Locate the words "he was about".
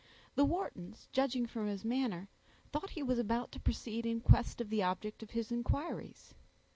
2.89-3.51